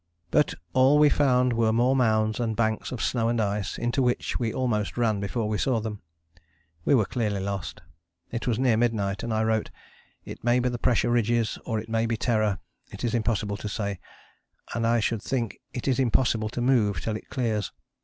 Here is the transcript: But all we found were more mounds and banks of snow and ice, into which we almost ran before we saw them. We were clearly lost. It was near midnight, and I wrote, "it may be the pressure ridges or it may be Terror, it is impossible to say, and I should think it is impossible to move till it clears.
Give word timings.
But 0.31 0.55
all 0.73 0.97
we 0.97 1.09
found 1.09 1.53
were 1.53 1.71
more 1.71 1.95
mounds 1.95 2.39
and 2.39 2.55
banks 2.55 2.91
of 2.91 3.03
snow 3.03 3.29
and 3.29 3.39
ice, 3.39 3.77
into 3.77 4.01
which 4.01 4.39
we 4.39 4.51
almost 4.51 4.97
ran 4.97 5.19
before 5.19 5.47
we 5.47 5.59
saw 5.59 5.79
them. 5.79 6.01
We 6.83 6.95
were 6.95 7.05
clearly 7.05 7.39
lost. 7.39 7.81
It 8.31 8.47
was 8.47 8.57
near 8.57 8.77
midnight, 8.77 9.21
and 9.21 9.31
I 9.31 9.43
wrote, 9.43 9.69
"it 10.25 10.43
may 10.43 10.57
be 10.59 10.69
the 10.69 10.79
pressure 10.79 11.11
ridges 11.11 11.59
or 11.67 11.77
it 11.79 11.87
may 11.87 12.07
be 12.07 12.17
Terror, 12.17 12.57
it 12.91 13.03
is 13.03 13.13
impossible 13.13 13.57
to 13.57 13.69
say, 13.69 13.99
and 14.73 14.87
I 14.87 15.01
should 15.01 15.21
think 15.21 15.59
it 15.71 15.87
is 15.87 15.99
impossible 15.99 16.49
to 16.49 16.61
move 16.61 16.99
till 17.01 17.15
it 17.15 17.29
clears. 17.29 17.71